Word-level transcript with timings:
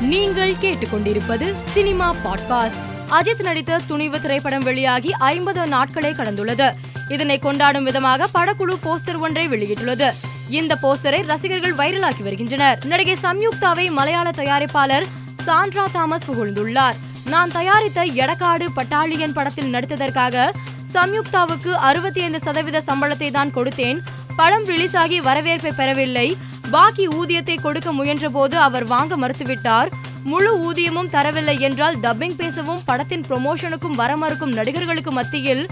நீங்கள் 0.00 0.52
கேட்டுக்கொண்டிருப்பது 0.52 1.54
cinema 1.72 2.14
podcast. 2.24 2.74
Ajith 3.10 3.42
நடித்த 3.42 3.80
துணிவு 3.86 4.20
திரைப்படம் 4.20 4.62
வெளியாகி 4.62 5.12
ஐம்பது 5.12 5.60
நாட்களே 5.60 6.12
கடந்துள்ளது. 6.12 6.74
இதனை 7.08 7.38
கொண்டாடும் 7.38 7.84
விதமாக 7.84 8.28
படக்குழு 8.34 8.74
போஸ்டர் 8.82 9.18
ஒன்றை 9.18 9.48
வெளியிட்டுள்ளது. 9.48 10.14
இந்த 10.48 10.78
போஸ்டரை 10.82 11.26
ரசிகர்கள் 11.26 11.74
வைரலாக்கி 11.74 12.22
வருகின்றனர். 12.22 12.84
நடிகை 12.84 13.16
சம்யுக்தாவை 13.22 13.90
மலையாள 13.90 14.30
தயாரிப்பாளர் 14.30 15.04
சாண்ட்ரா 15.42 15.86
தாமஸ் 15.92 16.30
புகழ்ந்துள்ளார். 16.30 16.94
நான் 17.24 17.50
தயாரித்த 17.50 18.04
எடக்காடு 18.04 18.66
பட்டாளியன் 18.74 19.32
படத்தில் 19.32 19.74
நடித்ததற்காக 19.74 20.52
சம்யுக்தாவுக்கு 20.92 21.70
அறுபத்தி 21.72 22.22
ஐந்து 22.22 22.40
சதவீத 22.42 22.82
சம்பளத்தை 22.86 23.30
தான் 23.30 23.54
கொடுத்தேன். 23.54 23.98
படம் 24.36 24.64
ரிலீஸ் 24.64 24.96
ஆகி 24.96 25.20
வரவேற்பை 25.20 25.72
பெறவில்லை. 25.76 26.36
பாக்கி 26.70 27.08
ஊதியத்தை 27.08 27.56
கொடுக்க 27.60 27.92
முயன்றபோது 27.92 28.56
அவர் 28.66 28.84
வாங்க 28.84 29.16
மறுத்துவிட்டார். 29.16 29.88
முழு 30.24 30.50
ஊதியமும் 30.60 31.10
தரவில்லை 31.12 31.60
என்றால் 31.60 31.96
டப்பிங் 31.98 32.36
பேசவும் 32.36 32.82
படத்தின் 32.84 33.24
ப்ரொமோஷனுக்கும் 33.28 33.98
வர 34.00 34.16
மறுக்கும் 34.16 34.52
நடிகர்களுக்கு 34.52 35.12
மத்தியில் 35.12 35.66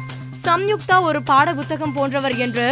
சம்யுக்தா 0.45 0.97
ஒரு 1.01 1.23
பாட 1.23 1.55
புத்தகம் 1.55 1.92
போன்றவர் 1.92 2.37
என்று 2.37 2.66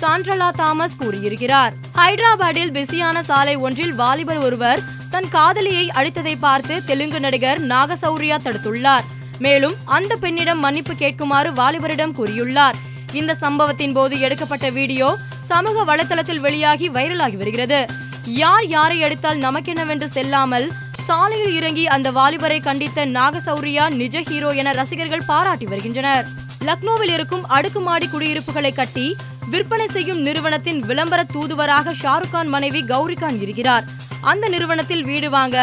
சாண்ட்ரலா 0.00 0.50
தாமஸ் 0.50 0.96
கூறியிருக்கிறார். 0.96 1.72
ஹைதராபாத்தில் 1.96 2.74
பிஸியான 2.76 3.22
சாலை 3.22 3.56
ஒன்றில் 3.56 3.94
வாலிபர் 3.94 4.38
ஒருவர் 4.38 4.82
தன் 5.10 5.28
காதலியை 5.28 5.90
அழித்ததை 5.94 6.34
பார்த்து 6.40 6.84
தெலுங்கு 6.84 7.20
நடிகர் 7.20 7.60
நாகசௌரியா 7.66 8.36
தடுத்துள்ளார். 8.44 9.06
மேலும் 9.38 9.74
அந்த 9.84 10.16
பெண்ணிடம் 10.16 10.58
மன்னிப்பு 10.58 10.92
கேட்குமாறு 10.92 11.50
வாலிபரிடம் 11.52 12.16
கூறியுள்ளார். 12.18 12.78
இந்த 13.12 13.34
சம்பவத்தின் 13.34 13.92
போது 13.92 14.20
எடுக்கப்பட்ட 14.20 14.70
வீடியோ 14.70 15.16
சமூக 15.50 15.84
வலைதளத்தில் 15.90 16.44
வெளியாகி 16.44 16.86
வைரலாகி 16.90 17.36
வருகிறது. 17.40 17.80
யார் 18.42 18.66
யாரை 18.66 18.98
எடுத்தால் 18.98 19.38
நமக்கெனவென்று 19.38 20.08
செல்லாமல் 20.16 20.66
சாலையில் 21.06 21.54
இறங்கி 21.58 21.84
அந்த 21.94 22.08
வாலிபரை 22.18 22.58
கண்டித்த 22.60 23.06
நாகசௌரியா 23.06 23.84
நிஜ 24.00 24.16
ஹீரோ 24.28 24.50
என 24.60 24.72
ரசிகர்கள் 24.72 25.26
பாராட்டி 25.26 25.66
வருகின்றனர். 25.66 26.26
லக்னோவில் 26.68 27.12
இருக்கும் 27.16 27.44
அடுக்குமாடி 27.56 28.06
குடியிருப்புகளை 28.06 28.72
கட்டி 28.72 29.06
விற்பனை 29.52 29.86
செய்யும் 29.88 30.20
நிறுவனத்தின் 30.20 30.80
விளம்பர 30.88 31.20
தூதுவராக 31.34 31.94
ஷாருக் 32.02 32.32
கான் 32.32 32.52
மனைவி 32.54 32.82
கௌரிகான் 32.92 33.38
இருக்கிறார். 33.40 33.86
அந்த 34.32 34.48
நிறுவனத்தில் 34.48 35.04
வீடு 35.04 35.30
வாங்க 35.30 35.58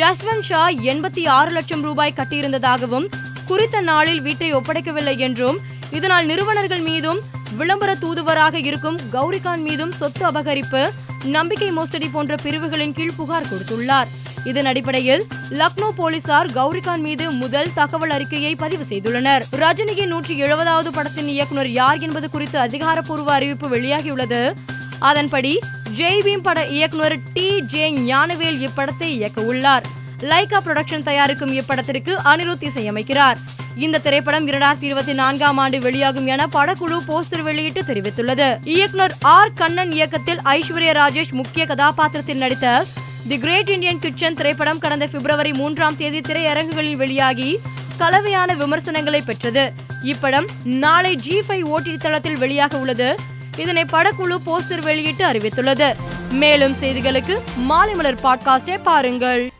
ஜஸ்வந்த் 0.00 0.48
ஷா 0.50 0.64
எண்பத்தி 0.92 1.22
ஆறு 1.38 1.50
லட்சம் 1.50 1.82
ரூபாய் 1.82 2.18
கட்டியிருந்ததாகவும் 2.18 3.06
குறித்த 3.46 3.80
நாளில் 3.80 4.20
வீட்டை 4.20 4.48
ஒப்படைக்கவில்லை 4.54 5.16
என்றும் 5.26 5.58
இதனால் 5.90 6.26
நிறுவனர்கள் 6.26 6.80
மீதும் 6.80 7.20
விளம்பர 7.56 7.94
தூதுவராக 7.94 8.58
இருக்கும் 8.58 8.98
கௌரிகான் 9.12 9.62
மீதும் 9.62 9.92
சொத்து 9.92 10.30
அபகரிப்பு 10.30 10.90
நம்பிக்கை 11.24 11.70
மோசடி 11.70 12.08
போன்ற 12.08 12.34
பிரிவுகளின் 12.34 12.92
கீழ் 12.92 13.16
புகார் 13.16 13.46
கொடுத்துள்ளார். 13.46 14.06
இதன் 14.44 14.64
அடிப்படையில் 14.64 15.26
லக்னோ 15.50 15.88
போலீசார் 15.94 16.52
கௌரிகான் 16.52 17.00
மீது 17.00 17.30
முதல் 17.30 17.72
தகவல் 17.74 18.10
அறிக்கையை 18.10 18.56
பதிவு 18.56 18.84
செய்துள்ளனர். 18.84 19.42
ரஜினியின் 19.52 20.06
நூற்றி 20.06 20.42
எழுபதாவது 20.42 20.88
படத்தின் 20.88 21.28
இயக்குனர் 21.28 21.70
யார் 21.70 21.98
என்பது 21.98 22.30
குறித்து 22.30 22.58
அதிகாரப்பூர்வ 22.58 23.32
அறிவிப்பு 23.32 23.68
வெளியாகியுள்ளது. 23.68 24.54
அதன்படி 24.98 25.58
ஜெய் 25.96 26.22
பீம் 26.22 26.42
பட 26.42 26.66
இயக்குனர் 26.66 27.18
டி 27.32 27.62
ஜே 27.62 27.92
ஞானவேல் 27.92 28.68
இப்படத்தை 28.68 29.02
இயக்க 29.02 29.42
உள்ளார் 29.42 29.82
லைகா 30.20 30.60
புரொடக்ஷன் 30.60 31.02
தயாரிக்கும் 31.02 31.52
இப்படத்திற்கு 31.52 32.14
அனிருத் 32.24 32.62
இசையமைக்கிறார். 32.62 33.36
இந்த 33.76 33.98
திரைப்படம் 33.98 34.48
இரண்டாயிரத்தி 34.48 34.82
இருபத்தி 34.82 35.12
நான்காம் 35.12 35.58
ஆண்டு 35.58 35.80
வெளியாகும் 35.80 36.26
என 36.26 36.46
படக்குழு 36.46 36.98
போஸ்டர் 37.08 37.40
வெளியிட்டு 37.40 37.82
தெரிவித்துள்ளது. 37.82 38.58
இயக்குனர் 38.64 39.14
ஆர். 39.20 39.52
கண்ணன் 39.52 39.92
இயக்கத்தில் 39.92 40.38
ஐஸ்வர்யா 40.44 40.92
ராஜேஷ் 40.92 41.30
முக்கிய 41.30 41.66
கதாபாத்திரத்தில் 41.66 42.36
நடித்த 42.36 42.84
தி 43.28 43.38
கிரேட் 43.38 43.68
இந்தியன் 43.68 43.98
கிச்சன் 43.98 44.34
திரைப்படம் 44.34 44.78
கடந்த 44.78 45.06
பிப்ரவரி 45.06 45.52
மூன்றாம் 45.52 45.96
தேதி 45.96 46.20
திரையரங்குகளில் 46.20 46.96
வெளியாகி 46.96 47.58
கலவையான 47.96 48.54
விமர்சனங்களை 48.54 49.20
பெற்றது. 49.20 49.72
இப்படம் 50.04 50.46
நாளை 50.64 51.16
ஜி 51.16 51.40
ஃபைவ் 51.48 51.74
ஓடிடி 51.76 51.96
தளத்தில் 51.96 52.38
வெளியாக 52.38 52.74
உள்ளது. 52.74 53.14
இதனை 53.56 53.84
படக்குழு 53.92 54.36
போஸ்டர் 54.46 54.82
வெளியிட்டு 54.82 55.26
அறிவித்துள்ளது. 55.26 55.94
மேலும் 56.30 56.76
செய்திகளுக்கு 56.80 57.38
மாலை 57.56 57.94
மலர் 57.94 58.20
பாட்காஸ்டை 58.22 58.82
பாருங்கள். 58.82 59.50